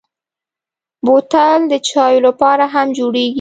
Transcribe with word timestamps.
بوتل 1.05 1.59
د 1.71 1.73
چايو 1.89 2.19
لپاره 2.27 2.63
هم 2.73 2.87
جوړېږي. 2.97 3.29